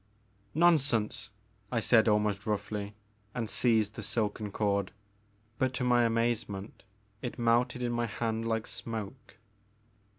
[0.33, 1.29] '* Nonsense,*'
[1.71, 2.95] I said almost roughly,
[3.35, 4.91] and seized the silken cord,
[5.59, 6.81] but to my amazement
[7.21, 9.35] it melted in my hand like smoke.